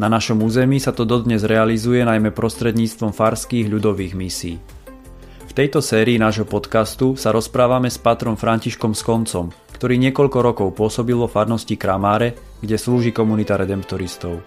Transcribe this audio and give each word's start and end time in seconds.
na 0.00 0.08
našom 0.08 0.40
území 0.40 0.80
sa 0.80 0.96
to 0.96 1.04
dodnes 1.04 1.44
realizuje 1.44 2.00
najmä 2.00 2.32
prostredníctvom 2.32 3.12
farských 3.12 3.68
ľudových 3.68 4.14
misí. 4.16 4.56
V 5.48 5.52
tejto 5.52 5.84
sérii 5.84 6.16
nášho 6.16 6.48
podcastu 6.48 7.12
sa 7.12 7.28
rozprávame 7.28 7.92
s 7.92 8.00
patrom 8.00 8.40
Františkom 8.40 8.96
Skoncom, 8.96 9.52
ktorý 9.76 10.00
niekoľko 10.00 10.38
rokov 10.40 10.68
pôsobil 10.72 11.12
vo 11.12 11.28
farnosti 11.28 11.76
Kramáre, 11.76 12.32
kde 12.64 12.80
slúži 12.80 13.12
komunita 13.12 13.60
redemptoristov. 13.60 14.40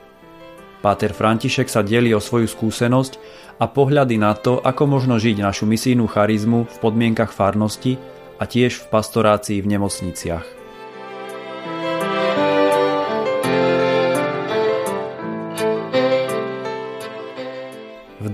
Páter 0.81 1.13
František 1.13 1.69
sa 1.69 1.85
delí 1.85 2.09
o 2.13 2.21
svoju 2.21 2.49
skúsenosť 2.49 3.13
a 3.61 3.69
pohľady 3.69 4.17
na 4.17 4.33
to, 4.33 4.57
ako 4.57 4.89
možno 4.89 5.21
žiť 5.21 5.45
našu 5.45 5.69
misijnú 5.69 6.09
charizmu 6.09 6.65
v 6.65 6.75
podmienkach 6.81 7.29
farnosti 7.29 8.01
a 8.41 8.49
tiež 8.49 8.81
v 8.81 8.85
pastorácii 8.89 9.61
v 9.61 9.77
nemocniciach. 9.77 10.64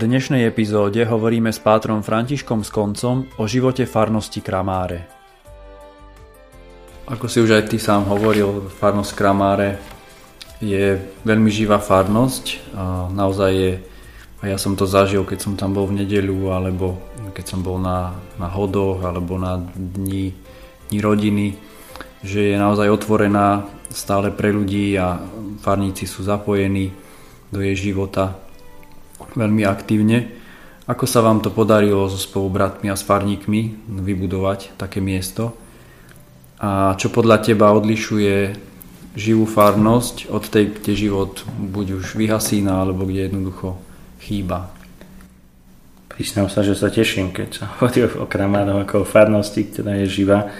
Dnešnej 0.01 0.49
epizóde 0.49 1.05
hovoríme 1.05 1.53
s 1.53 1.61
pátrom 1.61 2.01
Františkom 2.01 2.65
Skoncom 2.65 3.29
o 3.37 3.45
živote 3.45 3.85
farnosti 3.85 4.41
Kramáre. 4.41 5.05
Ako 7.05 7.29
si 7.29 7.37
už 7.37 7.53
aj 7.53 7.69
ty 7.69 7.77
sám 7.77 8.09
hovoril, 8.09 8.65
farnosť 8.81 9.13
Kramáre 9.13 9.77
je 10.57 10.97
veľmi 11.21 11.53
živá 11.53 11.77
farnosť 11.77 12.73
a 12.73 13.13
naozaj 13.13 13.51
je, 13.53 13.71
a 14.41 14.43
ja 14.49 14.57
som 14.57 14.73
to 14.73 14.89
zažil, 14.89 15.21
keď 15.21 15.37
som 15.37 15.53
tam 15.53 15.77
bol 15.77 15.85
v 15.85 16.01
nedeľu, 16.01 16.49
alebo 16.49 16.97
keď 17.37 17.45
som 17.45 17.61
bol 17.61 17.77
na, 17.77 18.17
na 18.41 18.49
hodoch, 18.49 19.05
alebo 19.05 19.37
na 19.37 19.61
dni, 19.77 20.33
dni 20.89 20.97
rodiny, 20.97 21.47
že 22.25 22.49
je 22.49 22.55
naozaj 22.57 22.89
otvorená 22.89 23.69
stále 23.93 24.33
pre 24.33 24.49
ľudí 24.49 24.97
a 24.97 25.21
farníci 25.61 26.09
sú 26.09 26.25
zapojení 26.25 26.89
do 27.53 27.61
jej 27.61 27.93
života 27.93 28.49
veľmi 29.33 29.63
aktívne. 29.65 30.31
Ako 30.89 31.05
sa 31.05 31.21
vám 31.21 31.39
to 31.39 31.53
podarilo 31.53 32.09
so 32.09 32.17
spolubratmi 32.17 32.89
a 32.91 32.97
s 32.97 33.05
vybudovať 33.87 34.75
také 34.75 34.99
miesto? 34.99 35.55
A 36.61 36.93
čo 36.99 37.09
podľa 37.09 37.41
teba 37.41 37.73
odlišuje 37.73 38.53
živú 39.17 39.49
farnosť 39.49 40.29
od 40.29 40.43
tej, 40.45 40.77
kde 40.77 40.93
život 40.93 41.43
buď 41.47 42.01
už 42.01 42.15
vyhasína, 42.15 42.85
alebo 42.85 43.07
kde 43.07 43.29
jednoducho 43.29 43.79
chýba? 44.21 44.69
Priznám 46.11 46.51
sa, 46.51 46.61
že 46.61 46.77
sa 46.77 46.91
teším, 46.91 47.33
keď 47.33 47.49
sa 47.49 47.65
hovorí 47.79 48.05
o 48.05 48.29
Kramároch 48.29 48.85
ako 48.85 49.01
o 49.01 49.09
farnosti, 49.09 49.65
ktorá 49.69 49.97
je 50.03 50.07
živá. 50.21 50.51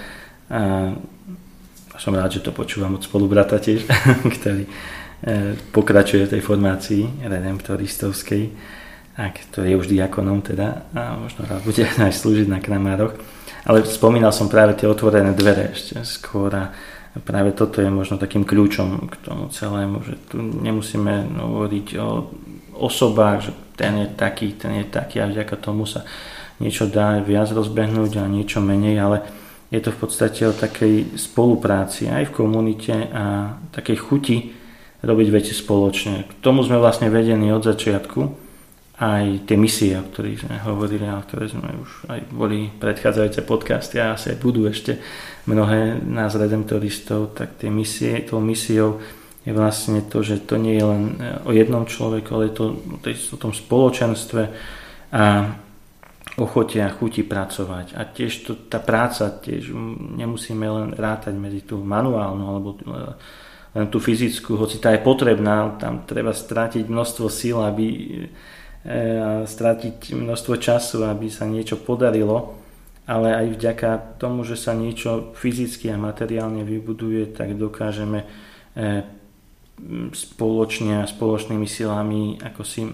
A 0.50 1.96
som 2.02 2.16
rád, 2.16 2.34
že 2.34 2.42
to 2.42 2.50
počúvam 2.50 2.98
od 2.98 3.06
spolubrata 3.06 3.62
tiež, 3.62 3.86
ktorý 4.40 4.66
pokračuje 5.70 6.26
v 6.26 6.32
tej 6.38 6.42
formácii 6.42 7.02
redemptoristovskej, 7.22 8.44
a 9.12 9.28
ktorý 9.28 9.76
je 9.76 9.80
už 9.80 9.86
diakonom 9.92 10.40
teda 10.40 10.88
a 10.96 11.20
možno 11.20 11.44
rád 11.44 11.62
bude 11.68 11.84
aj 12.06 12.12
slúžiť 12.16 12.48
na 12.48 12.58
kramároch. 12.58 13.12
Ale 13.62 13.86
spomínal 13.86 14.34
som 14.34 14.50
práve 14.50 14.74
tie 14.74 14.90
otvorené 14.90 15.36
dvere 15.38 15.70
ešte 15.70 16.02
skôr 16.02 16.50
a 16.50 16.74
práve 17.22 17.54
toto 17.54 17.78
je 17.78 17.92
možno 17.92 18.18
takým 18.18 18.42
kľúčom 18.42 19.06
k 19.06 19.14
tomu 19.22 19.52
celému, 19.52 20.02
že 20.02 20.18
tu 20.26 20.42
nemusíme 20.42 21.38
hovoriť 21.38 21.88
o 22.02 22.08
osobách, 22.82 23.38
že 23.46 23.52
ten 23.78 24.02
je 24.02 24.08
taký, 24.10 24.58
ten 24.58 24.82
je 24.82 24.86
taký 24.88 25.22
a 25.22 25.30
vďaka 25.30 25.54
tomu 25.60 25.86
sa 25.86 26.02
niečo 26.58 26.90
dá 26.90 27.22
viac 27.22 27.52
rozbehnúť 27.54 28.18
a 28.18 28.26
niečo 28.26 28.58
menej, 28.58 28.96
ale 28.98 29.18
je 29.70 29.78
to 29.78 29.94
v 29.94 29.98
podstate 30.00 30.42
o 30.48 30.56
takej 30.56 31.14
spolupráci 31.14 32.10
aj 32.10 32.32
v 32.32 32.34
komunite 32.34 32.92
a 33.12 33.56
takej 33.70 33.98
chuti 34.00 34.36
robiť 35.02 35.28
veci 35.34 35.52
spoločne. 35.52 36.30
K 36.30 36.32
tomu 36.38 36.62
sme 36.62 36.78
vlastne 36.78 37.10
vedení 37.10 37.50
od 37.50 37.66
začiatku. 37.66 38.20
Aj 39.02 39.26
tie 39.50 39.58
misie, 39.58 39.98
o 39.98 40.06
ktorých 40.06 40.46
sme 40.46 40.62
hovorili 40.62 41.02
a 41.10 41.18
ktoré 41.18 41.50
sme 41.50 41.74
už 41.74 42.06
aj 42.06 42.20
boli 42.30 42.70
predchádzajúce 42.70 43.42
podcasty 43.42 43.98
a 43.98 44.14
asi 44.14 44.30
aj 44.30 44.38
budú 44.38 44.70
ešte 44.70 45.02
mnohé 45.50 45.98
nás 46.06 46.38
redemptoristov, 46.38 47.34
tak 47.34 47.58
tie 47.58 47.66
misie, 47.66 48.22
tou 48.22 48.38
misiou 48.38 49.02
je 49.42 49.50
vlastne 49.50 50.06
to, 50.06 50.22
že 50.22 50.46
to 50.46 50.54
nie 50.54 50.78
je 50.78 50.84
len 50.86 51.02
o 51.42 51.50
jednom 51.50 51.82
človeku, 51.82 52.30
ale 52.30 52.54
je 52.54 52.54
to 52.54 52.64
o 53.34 53.38
tom 53.42 53.50
spoločenstve 53.50 54.42
a 55.10 55.50
ochote 56.38 56.78
a 56.78 56.94
chuti 56.94 57.26
pracovať. 57.26 57.98
A 57.98 58.06
tiež 58.06 58.46
to, 58.46 58.52
tá 58.70 58.78
práca, 58.78 59.34
tiež 59.34 59.74
nemusíme 60.14 60.62
len 60.62 60.94
rátať 60.94 61.34
medzi 61.34 61.66
tú 61.66 61.82
manuálnu 61.82 62.44
alebo 62.46 62.78
len 62.86 63.18
tú 63.72 63.98
fyzickú, 64.00 64.60
hoci 64.60 64.76
tá 64.76 64.92
je 64.92 65.00
potrebná, 65.00 65.80
tam 65.80 66.04
treba 66.04 66.36
stratiť 66.36 66.84
množstvo 66.84 67.26
síl, 67.32 67.56
aby 67.56 67.86
e, 67.88 68.04
stratiť 69.48 70.12
množstvo 70.12 70.54
času, 70.60 71.08
aby 71.08 71.32
sa 71.32 71.48
niečo 71.48 71.80
podarilo, 71.80 72.60
ale 73.08 73.32
aj 73.32 73.46
vďaka 73.56 73.90
tomu, 74.20 74.44
že 74.44 74.60
sa 74.60 74.76
niečo 74.76 75.32
fyzicky 75.32 75.88
a 75.88 75.96
materiálne 75.96 76.68
vybuduje, 76.68 77.32
tak 77.32 77.56
dokážeme 77.56 78.22
e, 78.22 78.26
spoločne 80.12 81.00
a 81.02 81.08
spoločnými 81.08 81.64
silami 81.64 82.36
ako 82.44 82.62
si 82.62 82.86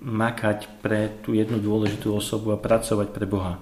makať 0.00 0.80
pre 0.80 1.20
tú 1.20 1.36
jednu 1.36 1.60
dôležitú 1.60 2.16
osobu 2.16 2.56
a 2.56 2.62
pracovať 2.62 3.12
pre 3.12 3.28
Boha. 3.28 3.60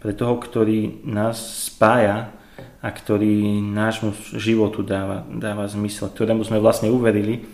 Pre 0.00 0.16
toho, 0.16 0.40
ktorý 0.40 1.04
nás 1.04 1.68
spája 1.68 2.32
a 2.80 2.88
ktorý 2.88 3.60
nášmu 3.60 4.16
životu 4.36 4.80
dáva, 4.80 5.26
dáva 5.28 5.68
zmysel, 5.68 6.08
ktorému 6.10 6.42
sme 6.44 6.62
vlastne 6.62 6.88
uverili 6.88 7.44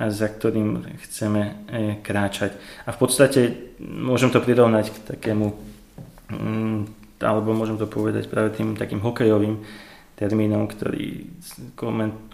a 0.00 0.08
za 0.08 0.32
ktorým 0.32 0.86
chceme 1.04 1.42
e, 1.44 1.52
kráčať. 2.00 2.56
A 2.88 2.96
v 2.96 2.98
podstate 2.98 3.40
môžem 3.80 4.32
to 4.32 4.40
prirovnať 4.40 4.92
k 4.92 4.96
takému, 5.16 5.52
mm, 6.32 6.78
alebo 7.20 7.52
môžem 7.52 7.76
to 7.76 7.84
povedať 7.84 8.24
práve 8.32 8.56
tým 8.56 8.78
takým 8.80 9.04
hokejovým 9.04 9.60
termínom, 10.20 10.68
ktorý 10.68 11.32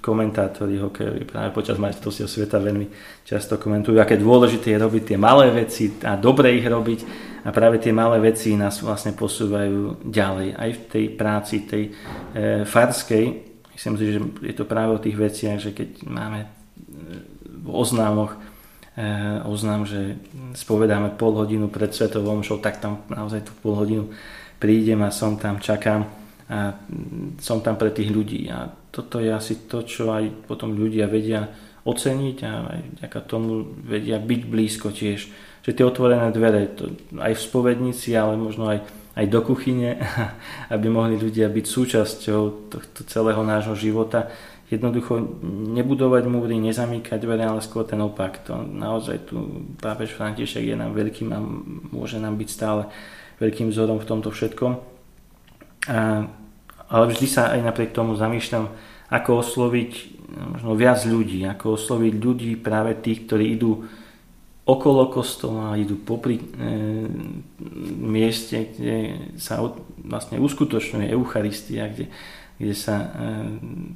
komentátori 0.03 0.75
hokejovi 0.82 1.22
práve 1.22 1.54
počas 1.54 1.78
majstrovstiev 1.78 2.26
sveta 2.26 2.59
veľmi 2.59 2.91
často 3.22 3.62
komentujú, 3.62 4.03
aké 4.03 4.19
dôležité 4.19 4.75
je 4.75 4.82
robiť 4.82 5.03
tie 5.15 5.19
malé 5.19 5.54
veci 5.54 5.94
a 6.03 6.19
dobre 6.19 6.59
ich 6.59 6.66
robiť 6.66 7.00
a 7.47 7.55
práve 7.55 7.79
tie 7.79 7.95
malé 7.95 8.19
veci 8.19 8.59
nás 8.59 8.83
vlastne 8.83 9.15
posúvajú 9.15 10.03
ďalej. 10.03 10.49
Aj 10.59 10.71
v 10.75 10.81
tej 10.91 11.05
práci, 11.15 11.62
tej 11.62 11.95
e, 12.34 12.67
farskej, 12.67 13.25
myslím 13.71 13.95
si, 13.95 14.05
že 14.11 14.19
je 14.51 14.55
to 14.59 14.67
práve 14.67 14.99
o 14.99 15.03
tých 15.03 15.15
veciach, 15.15 15.59
že 15.62 15.71
keď 15.71 16.11
máme 16.11 16.43
e, 16.43 16.49
v 17.47 17.69
oznámoch 17.71 18.34
e, 18.34 18.39
oznám, 19.47 19.87
že 19.87 20.19
spovedáme 20.59 21.15
pol 21.15 21.39
hodinu 21.39 21.71
pred 21.71 21.95
svetovou 21.95 22.34
show, 22.43 22.59
tak 22.59 22.83
tam 22.83 23.07
naozaj 23.07 23.47
tú 23.47 23.55
pol 23.63 23.78
hodinu 23.78 24.11
prídem 24.59 25.07
a 25.07 25.15
som 25.15 25.39
tam, 25.39 25.63
čakám 25.63 26.03
a 26.51 26.75
som 27.39 27.63
tam 27.63 27.78
pre 27.78 27.95
tých 27.95 28.11
ľudí. 28.11 28.51
A 28.51 28.67
toto 28.91 29.22
je 29.22 29.31
asi 29.31 29.71
to, 29.71 29.87
čo 29.87 30.10
aj 30.10 30.51
potom 30.51 30.75
ľudia 30.75 31.07
vedia 31.07 31.47
oceniť 31.86 32.38
a 32.42 32.53
aj 32.66 32.80
vďaka 32.98 33.18
tomu 33.24 33.62
vedia 33.86 34.18
byť 34.18 34.41
blízko 34.44 34.91
tiež 34.91 35.30
že 35.66 35.74
tie 35.74 35.83
otvorené 35.83 36.30
dvere, 36.30 36.71
to 36.71 36.94
aj 37.18 37.34
v 37.34 37.42
spovednici, 37.42 38.15
ale 38.15 38.38
možno 38.38 38.71
aj, 38.71 38.86
aj 39.18 39.27
do 39.27 39.42
kuchyne, 39.42 39.98
aby 40.74 40.86
mohli 40.86 41.18
ľudia 41.18 41.50
byť 41.50 41.66
súčasťou 41.66 42.71
tohto 42.71 43.00
celého 43.10 43.42
nášho 43.42 43.74
života. 43.74 44.30
Jednoducho 44.71 45.18
nebudovať 45.74 46.22
múry, 46.30 46.62
nezamýkať 46.62 47.18
dvere, 47.18 47.50
ale 47.50 47.66
skôr 47.66 47.83
ten 47.83 47.98
opak. 47.98 48.47
To 48.47 48.62
naozaj 48.62 49.27
tu 49.27 49.66
pápež 49.82 50.15
František 50.15 50.71
je 50.71 50.78
nám 50.78 50.94
veľkým 50.94 51.34
a 51.34 51.42
môže 51.91 52.22
nám 52.22 52.39
byť 52.39 52.48
stále 52.50 52.86
veľkým 53.42 53.74
vzorom 53.74 53.98
v 53.98 54.06
tomto 54.06 54.30
všetkom. 54.30 54.72
A, 55.91 56.30
ale 56.86 57.04
vždy 57.10 57.27
sa 57.27 57.50
aj 57.59 57.62
napriek 57.66 57.91
tomu 57.91 58.15
zamýšľam, 58.15 58.71
ako 59.10 59.30
osloviť 59.42 59.92
možno 60.26 60.74
viac 60.74 61.00
ľudí, 61.06 61.47
ako 61.47 61.78
osloviť 61.78 62.14
ľudí 62.18 62.53
práve 62.58 62.98
tých, 62.98 63.24
ktorí 63.26 63.54
idú 63.54 63.86
okolo 64.66 65.06
kostola, 65.14 65.78
idú 65.78 65.94
popri 66.03 66.42
e, 66.42 66.44
mieste, 68.03 68.74
kde 68.74 68.97
sa 69.38 69.62
vlastne 70.03 70.42
uskutočňuje 70.42 71.14
Eucharistia, 71.14 71.86
kde, 71.86 72.10
kde 72.58 72.74
sa 72.74 72.97
e, 72.98 73.08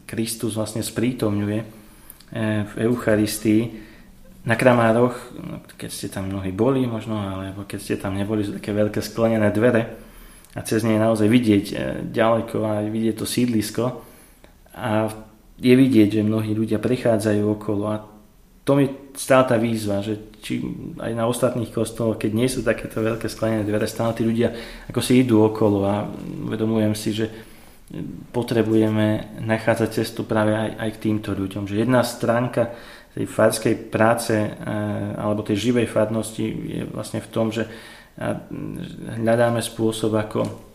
Kristus 0.07 0.55
vlastne 0.55 0.87
sprítomňuje 0.87 1.59
e, 1.59 1.67
v 2.71 2.73
Eucharistii, 2.87 3.91
na 4.41 4.57
Kramároch, 4.57 5.37
no, 5.37 5.61
keď 5.77 5.91
ste 5.93 6.09
tam 6.09 6.33
mnohí 6.33 6.49
boli 6.49 6.89
možno, 6.89 7.21
alebo 7.21 7.69
keď 7.69 7.79
ste 7.81 7.97
tam 8.01 8.17
neboli, 8.17 8.41
sú 8.41 8.57
také 8.57 8.73
veľké 8.73 9.05
sklenené 9.05 9.53
dvere 9.53 10.01
a 10.57 10.65
cez 10.65 10.81
ne 10.81 10.97
je 10.97 11.05
naozaj 11.05 11.29
vidieť 11.29 11.67
e, 11.71 11.75
ďaleko 12.09 12.57
a 12.65 12.73
vidieť 12.89 13.21
to 13.21 13.27
sídlisko 13.29 14.10
a 14.81 15.13
je 15.61 15.75
vidieť, 15.77 16.21
že 16.21 16.23
mnohí 16.25 16.57
ľudia 16.57 16.81
prechádzajú 16.81 17.43
okolo 17.45 17.85
a 17.93 17.97
to 18.65 18.77
mi 18.77 19.13
stále 19.13 19.45
tá 19.45 19.57
výzva, 19.61 20.01
že 20.01 20.41
či 20.41 20.65
aj 20.97 21.13
na 21.13 21.29
ostatných 21.29 21.69
kostoloch, 21.69 22.17
keď 22.17 22.31
nie 22.33 22.49
sú 22.49 22.65
takéto 22.65 23.05
veľké 23.05 23.29
sklenené 23.29 23.69
dvere, 23.69 23.85
stále 23.85 24.17
tí 24.17 24.25
ľudia 24.25 24.53
ako 24.89 25.01
si 25.05 25.21
idú 25.21 25.45
okolo 25.45 25.85
a 25.85 26.09
uvedomujem 26.49 26.95
si, 26.97 27.13
že 27.13 27.27
potrebujeme 28.31 29.37
nachádzať 29.43 29.89
cestu 29.91 30.23
práve 30.23 30.55
aj, 30.55 30.71
aj 30.79 30.91
k 30.97 31.03
týmto 31.11 31.35
ľuďom. 31.35 31.67
Že 31.67 31.83
jedna 31.83 32.07
stránka 32.07 32.73
tej 33.11 33.27
farskej 33.27 33.75
práce 33.91 34.33
eh, 34.33 34.51
alebo 35.19 35.43
tej 35.43 35.71
živej 35.71 35.91
farnosti 35.91 36.47
je 36.47 36.81
vlastne 36.89 37.21
v 37.21 37.29
tom, 37.29 37.51
že 37.51 37.67
hľadáme 39.17 39.65
spôsob, 39.65 40.13
ako 40.13 40.70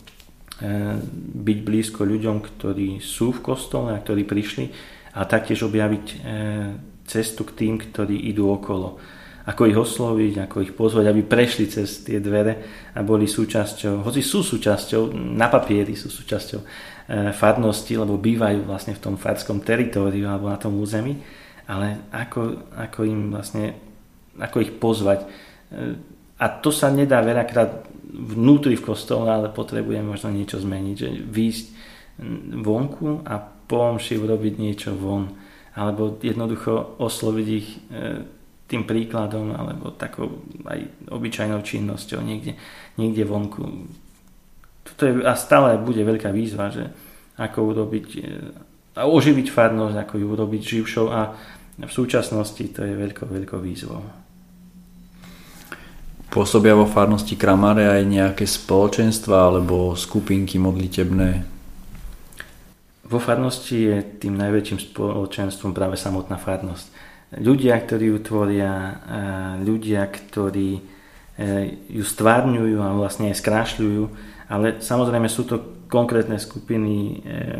byť 1.36 1.58
blízko 1.60 2.08
ľuďom, 2.08 2.40
ktorí 2.40 3.04
sú 3.04 3.36
v 3.36 3.44
kostole 3.44 3.92
a 3.92 4.00
ktorí 4.00 4.24
prišli 4.24 4.72
a 5.16 5.28
taktiež 5.28 5.68
objaviť 5.68 6.06
cestu 7.04 7.44
k 7.44 7.52
tým, 7.52 7.74
ktorí 7.76 8.28
idú 8.32 8.48
okolo. 8.48 8.96
Ako 9.46 9.70
ich 9.70 9.78
osloviť, 9.78 10.42
ako 10.42 10.56
ich 10.64 10.74
pozvať, 10.74 11.06
aby 11.06 11.22
prešli 11.22 11.70
cez 11.70 12.02
tie 12.02 12.18
dvere 12.18 12.66
a 12.96 13.00
boli 13.06 13.30
súčasťou, 13.30 14.02
hoci 14.02 14.18
sú 14.18 14.42
súčasťou, 14.42 15.14
na 15.14 15.46
papieri 15.46 15.94
sú 15.94 16.10
súčasťou 16.10 16.60
farnosti, 17.30 17.94
lebo 17.94 18.18
bývajú 18.18 18.66
vlastne 18.66 18.98
v 18.98 19.02
tom 19.06 19.14
farskom 19.14 19.62
teritóriu 19.62 20.26
alebo 20.26 20.50
na 20.50 20.58
tom 20.58 20.74
území, 20.82 21.22
ale 21.70 22.10
ako, 22.10 22.74
ako 22.74 23.00
im 23.06 23.30
vlastne, 23.30 23.78
ako 24.34 24.56
ich 24.66 24.72
pozvať. 24.74 25.30
A 26.36 26.46
to 26.60 26.68
sa 26.68 26.92
nedá 26.92 27.24
veľakrát 27.24 27.88
vnútri 28.16 28.76
v 28.76 28.86
kostole, 28.86 29.28
ale 29.28 29.52
potrebujeme 29.52 30.04
možno 30.04 30.32
niečo 30.32 30.60
zmeniť, 30.60 30.96
že 30.96 31.08
výjsť 31.24 31.66
vonku 32.60 33.24
a 33.24 33.40
po 33.40 33.76
omši 33.92 34.16
urobiť 34.20 34.54
niečo 34.56 34.96
von. 34.96 35.32
Alebo 35.76 36.16
jednoducho 36.20 36.96
osloviť 36.96 37.46
ich 37.52 37.68
e, 37.68 37.78
tým 38.64 38.88
príkladom 38.88 39.52
alebo 39.52 39.92
takou 39.92 40.40
aj 40.64 41.12
obyčajnou 41.12 41.60
činnosťou 41.60 42.24
niekde, 42.24 42.56
niekde 42.96 43.28
vonku. 43.28 43.62
Toto 44.86 45.02
je, 45.04 45.12
a 45.20 45.36
stále 45.36 45.76
bude 45.76 46.00
veľká 46.00 46.32
výzva, 46.32 46.72
že 46.72 46.88
ako 47.36 47.58
urobiť 47.76 48.06
e, 48.16 48.20
a 48.96 49.04
oživiť 49.04 49.52
farnosť, 49.52 49.96
ako 50.00 50.14
ju 50.16 50.26
urobiť 50.32 50.62
živšou 50.64 51.06
a 51.12 51.36
v 51.76 51.92
súčasnosti 51.92 52.64
to 52.72 52.80
je 52.80 52.96
veľkou, 52.96 53.28
veľkou 53.28 53.60
výzvou. 53.60 54.25
Pôsobia 56.36 56.76
vo 56.76 56.84
farnosti 56.84 57.32
Kramare 57.32 57.88
aj 57.88 58.02
nejaké 58.04 58.44
spoločenstva 58.44 59.48
alebo 59.48 59.96
skupinky 59.96 60.60
modlitebné? 60.60 61.40
Vo 63.08 63.16
farnosti 63.16 63.88
je 63.88 63.96
tým 64.20 64.36
najväčším 64.36 64.92
spoločenstvom 64.92 65.72
práve 65.72 65.96
samotná 65.96 66.36
farnosť. 66.36 66.92
Ľudia, 67.40 67.80
ktorí 67.80 68.12
ju 68.12 68.18
tvoria, 68.20 68.72
ľudia, 69.64 70.04
ktorí 70.12 70.76
e, 70.76 70.82
ju 71.96 72.04
stvárňujú 72.04 72.84
a 72.84 72.92
vlastne 72.92 73.32
aj 73.32 73.40
skrášľujú, 73.40 74.02
ale 74.52 74.84
samozrejme 74.84 75.32
sú 75.32 75.48
to 75.48 75.88
konkrétne 75.88 76.36
skupiny 76.36 76.94
e, 77.00 77.14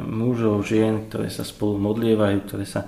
mužov, 0.05 0.69
žien, 0.69 1.08
ktoré 1.08 1.32
sa 1.32 1.49
spolu 1.49 1.81
modlievajú, 1.81 2.44
ktoré 2.44 2.69
sa 2.69 2.84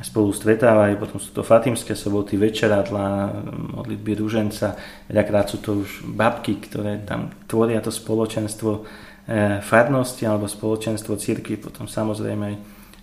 spolu 0.00 0.32
stretávajú, 0.32 0.96
potom 0.96 1.20
sú 1.20 1.30
to 1.36 1.44
Fatimské 1.44 1.92
soboty, 1.92 2.40
večeradla, 2.40 3.36
modlitby 3.76 4.16
rúženca, 4.16 4.76
veľakrát 5.08 5.46
sú 5.52 5.58
to 5.60 5.70
už 5.84 6.08
babky, 6.08 6.56
ktoré 6.56 7.04
tam 7.04 7.28
tvoria 7.44 7.84
to 7.84 7.92
spoločenstvo 7.92 8.70
e, 8.72 8.80
farnosti 9.60 10.24
alebo 10.24 10.48
spoločenstvo 10.48 11.20
cirkvi, 11.20 11.60
potom 11.60 11.84
samozrejme 11.84 12.44
aj 12.48 12.56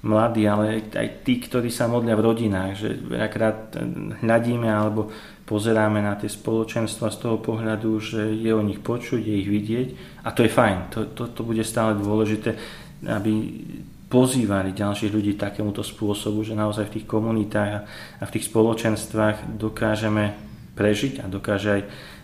mladí, 0.06 0.44
ale 0.50 0.90
aj 0.90 1.22
tí, 1.22 1.38
ktorí 1.42 1.70
sa 1.70 1.86
modlia 1.86 2.18
v 2.18 2.26
rodinách, 2.26 2.74
že 2.74 2.90
veľakrát 2.98 3.78
e, 3.78 3.86
hľadíme 4.26 4.70
alebo 4.70 5.14
pozeráme 5.48 6.02
na 6.04 6.18
tie 6.20 6.28
spoločenstva 6.28 7.14
z 7.14 7.18
toho 7.24 7.38
pohľadu, 7.40 7.90
že 8.02 8.22
je 8.36 8.52
o 8.52 8.66
nich 8.66 8.82
počuť, 8.82 9.22
je 9.22 9.36
ich 9.38 9.50
vidieť 9.50 9.88
a 10.26 10.34
to 10.34 10.44
je 10.44 10.52
fajn, 10.52 10.92
to, 10.92 11.00
to, 11.14 11.30
to 11.32 11.42
bude 11.46 11.62
stále 11.64 11.96
dôležité, 11.96 12.58
aby 13.06 13.64
pozývali 14.08 14.72
ďalších 14.72 15.12
ľudí 15.12 15.36
takémuto 15.36 15.84
spôsobu, 15.84 16.44
že 16.44 16.56
naozaj 16.56 16.88
v 16.88 16.94
tých 17.00 17.08
komunitách 17.08 17.72
a 18.20 18.24
v 18.24 18.34
tých 18.34 18.48
spoločenstvách 18.48 19.60
dokážeme 19.60 20.36
prežiť 20.80 21.24
a 21.24 21.26
dokáže 21.28 21.70
aj 21.80 21.82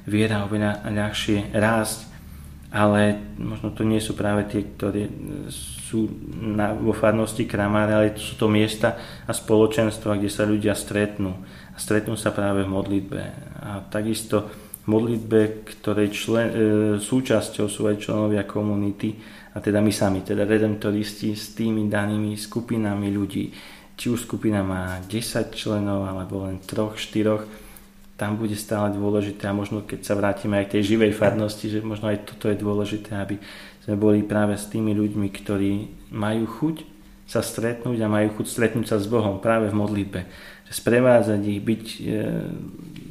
viera 0.08 0.48
oveľa 0.48 0.88
ľahšie 0.88 1.52
rásť, 1.52 2.08
ale 2.72 3.20
možno 3.38 3.76
to 3.76 3.84
nie 3.84 4.00
sú 4.00 4.16
práve 4.16 4.48
tie, 4.48 4.64
ktoré 4.64 5.12
sú 5.94 6.10
na, 6.42 6.74
vo 6.74 6.96
farnosti 6.96 7.46
Kramáre, 7.46 7.94
ale 7.94 8.08
sú 8.18 8.34
to 8.34 8.50
miesta 8.50 8.98
a 9.28 9.32
spoločenstva, 9.36 10.18
kde 10.18 10.32
sa 10.32 10.48
ľudia 10.48 10.74
stretnú. 10.74 11.38
A 11.74 11.78
stretnú 11.78 12.18
sa 12.18 12.34
práve 12.34 12.66
v 12.66 12.74
modlitbe. 12.74 13.22
A 13.62 13.86
takisto 13.94 14.50
v 14.84 14.88
modlitbe, 14.90 15.70
ktorej 15.70 16.10
člen, 16.12 16.48
e, 16.50 16.56
súčasťou 16.98 17.70
sú 17.70 17.88
aj 17.88 18.10
členovia 18.10 18.44
komunity, 18.44 19.16
a 19.54 19.58
teda 19.62 19.80
my 19.80 19.94
sami, 19.94 20.26
teda 20.26 20.50
redemptoristi 20.50 21.38
s 21.38 21.54
tými 21.54 21.86
danými 21.86 22.34
skupinami 22.34 23.14
ľudí. 23.14 23.54
Či 23.94 24.06
už 24.10 24.26
skupina 24.26 24.66
má 24.66 24.98
10 25.06 25.54
členov 25.54 26.10
alebo 26.10 26.50
len 26.50 26.58
3, 26.58 26.98
4, 26.98 28.18
tam 28.18 28.38
bude 28.38 28.58
stále 28.58 28.94
dôležité 28.94 29.50
a 29.50 29.58
možno 29.58 29.86
keď 29.86 30.00
sa 30.06 30.18
vrátime 30.18 30.62
aj 30.62 30.66
k 30.70 30.74
tej 30.80 30.98
živej 30.98 31.14
farnosti, 31.18 31.70
že 31.70 31.86
možno 31.86 32.10
aj 32.10 32.30
toto 32.30 32.50
je 32.50 32.58
dôležité, 32.58 33.18
aby 33.18 33.38
sme 33.86 33.96
boli 33.98 34.22
práve 34.26 34.58
s 34.58 34.70
tými 34.70 34.94
ľuďmi, 34.94 35.28
ktorí 35.30 35.72
majú 36.14 36.46
chuť 36.46 36.76
sa 37.26 37.42
stretnúť 37.42 37.98
a 38.04 38.12
majú 38.12 38.38
chuť 38.38 38.46
stretnúť 38.46 38.86
sa 38.86 38.98
s 39.02 39.10
Bohom 39.10 39.42
práve 39.42 39.70
v 39.70 39.80
modlitbe. 39.80 40.22
Že 40.70 40.74
sprevádzať 40.74 41.42
ich, 41.50 41.62
byť 41.64 41.84
e, 41.84 42.00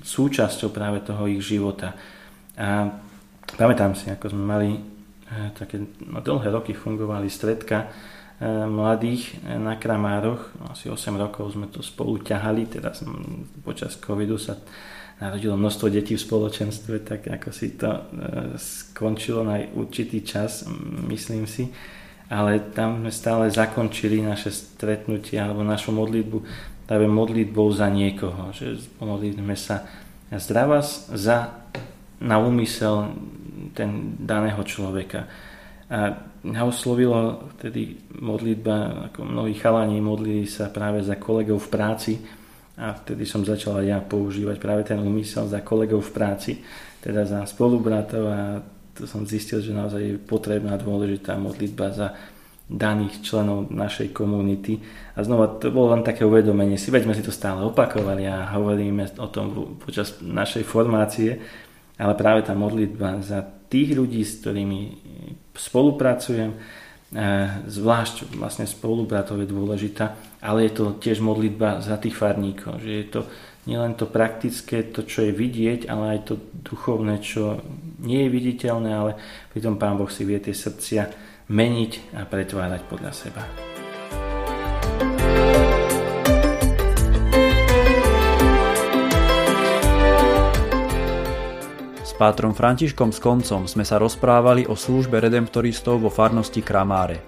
súčasťou 0.06 0.70
práve 0.70 1.02
toho 1.02 1.26
ich 1.26 1.42
života. 1.42 1.98
A 2.54 2.92
pamätám 3.58 3.98
si, 3.98 4.06
ako 4.12 4.30
sme 4.30 4.44
mali 4.46 4.70
také 5.56 5.80
no, 6.06 6.20
dlhé 6.20 6.50
roky 6.50 6.72
fungovali 6.72 7.30
stredka 7.30 7.86
e, 7.86 7.88
mladých 8.66 9.42
e, 9.42 9.58
na 9.58 9.76
Kramároch. 9.76 10.52
Asi 10.68 10.90
8 10.90 11.16
rokov 11.16 11.56
sme 11.56 11.68
to 11.68 11.80
spolu 11.80 12.20
ťahali, 12.20 12.68
teraz 12.68 13.04
počas 13.64 13.96
covidu 13.96 14.36
sa 14.36 14.58
narodilo 15.22 15.54
množstvo 15.54 15.86
detí 15.92 16.18
v 16.18 16.24
spoločenstve, 16.26 16.94
tak 17.06 17.30
ako 17.30 17.48
si 17.54 17.78
to 17.78 18.10
skončilo 18.58 19.46
na 19.46 19.62
určitý 19.70 20.26
čas, 20.26 20.66
myslím 21.06 21.46
si. 21.46 21.70
Ale 22.26 22.72
tam 22.74 23.04
sme 23.04 23.12
stále 23.14 23.44
zakončili 23.46 24.18
naše 24.18 24.50
stretnutie 24.50 25.38
alebo 25.38 25.62
našu 25.62 25.94
modlitbu 25.94 26.42
práve 26.92 27.06
modlitbou 27.06 27.70
za 27.72 27.86
niekoho, 27.88 28.50
že 28.52 28.76
pomodlíme 28.98 29.54
sa 29.54 29.86
zdravás 30.28 31.08
za 31.14 31.64
na 32.20 32.36
úmysel 32.36 33.16
ten 33.72 34.16
daného 34.20 34.60
človeka. 34.64 35.26
A 35.92 36.16
mňa 36.40 36.62
oslovilo 36.64 37.52
vtedy 37.58 38.00
modlitba, 38.16 39.08
ako 39.12 39.28
mnohí 39.28 39.52
chalani 39.56 40.00
modlili 40.00 40.48
sa 40.48 40.72
práve 40.72 41.04
za 41.04 41.20
kolegov 41.20 41.68
v 41.68 41.72
práci 41.72 42.12
a 42.80 42.96
vtedy 42.96 43.28
som 43.28 43.44
začal 43.44 43.84
ja 43.84 44.00
používať 44.00 44.56
práve 44.56 44.82
ten 44.88 44.96
úmysel 44.96 45.44
za 45.44 45.60
kolegov 45.60 46.00
v 46.08 46.14
práci, 46.16 46.52
teda 47.04 47.28
za 47.28 47.44
spolubratov 47.44 48.24
a 48.24 48.40
to 48.96 49.04
som 49.04 49.28
zistil, 49.28 49.60
že 49.60 49.76
naozaj 49.76 50.00
je 50.00 50.16
potrebná 50.16 50.76
dôležitá 50.80 51.36
modlitba 51.36 51.92
za 51.92 52.08
daných 52.72 53.20
členov 53.20 53.68
našej 53.68 54.16
komunity. 54.16 54.80
A 55.16 55.20
znova 55.20 55.60
to 55.60 55.68
bolo 55.68 55.92
len 55.92 56.00
také 56.00 56.24
uvedomenie 56.24 56.80
si, 56.80 56.88
veď 56.88 57.04
sme 57.04 57.16
si 57.16 57.24
to 57.24 57.32
stále 57.32 57.60
opakovali 57.68 58.24
a 58.24 58.48
hovoríme 58.56 59.20
o 59.20 59.28
tom 59.28 59.76
počas 59.76 60.24
našej 60.24 60.64
formácie, 60.64 61.36
ale 62.00 62.12
práve 62.16 62.48
tá 62.48 62.56
modlitba 62.56 63.20
za 63.20 63.44
tých 63.72 63.96
ľudí, 63.96 64.20
s 64.20 64.44
ktorými 64.44 64.80
spolupracujem, 65.56 66.52
zvlášť 67.68 68.36
vlastne 68.36 68.68
spolubratov 68.68 69.40
je 69.40 69.48
dôležitá, 69.48 70.16
ale 70.44 70.68
je 70.68 70.72
to 70.76 70.84
tiež 70.96 71.24
modlitba 71.24 71.80
za 71.80 71.96
tých 71.96 72.16
farníkov, 72.16 72.80
že 72.80 72.92
je 72.92 73.06
to 73.08 73.20
nielen 73.68 73.96
to 73.96 74.08
praktické, 74.08 74.88
to 74.92 75.04
čo 75.04 75.28
je 75.28 75.32
vidieť, 75.32 75.92
ale 75.92 76.18
aj 76.18 76.20
to 76.24 76.34
duchovné, 76.64 77.20
čo 77.20 77.60
nie 78.00 78.26
je 78.26 78.30
viditeľné, 78.32 78.90
ale 78.90 79.12
pritom 79.52 79.76
Pán 79.76 80.00
Boh 80.00 80.08
si 80.08 80.24
vie 80.24 80.40
tie 80.40 80.56
srdcia 80.56 81.02
meniť 81.52 82.16
a 82.16 82.24
pretvárať 82.24 82.80
podľa 82.88 83.12
seba. 83.12 83.71
Pátrom 92.22 92.54
Františkom 92.54 93.10
s 93.10 93.18
koncom 93.18 93.66
sme 93.66 93.82
sa 93.82 93.98
rozprávali 93.98 94.70
o 94.70 94.78
službe 94.78 95.18
redemptoristov 95.18 95.98
vo 95.98 96.06
farnosti 96.06 96.62
Kramáre. 96.62 97.18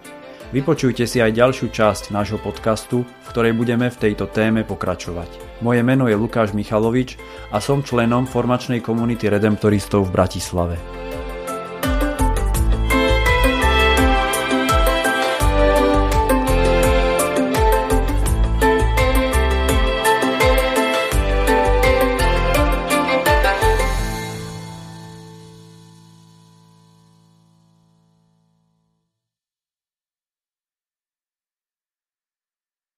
Vypočujte 0.55 1.03
si 1.03 1.19
aj 1.19 1.35
ďalšiu 1.35 1.67
časť 1.75 2.15
nášho 2.15 2.39
podcastu, 2.39 3.03
v 3.03 3.29
ktorej 3.35 3.59
budeme 3.59 3.91
v 3.91 3.99
tejto 3.99 4.31
téme 4.31 4.63
pokračovať. 4.63 5.59
Moje 5.67 5.83
meno 5.83 6.07
je 6.07 6.15
Lukáš 6.15 6.55
Michalovič 6.55 7.19
a 7.51 7.59
som 7.59 7.83
členom 7.83 8.23
formačnej 8.31 8.79
komunity 8.79 9.27
redemptoristov 9.27 10.07
v 10.07 10.15
Bratislave. 10.15 10.79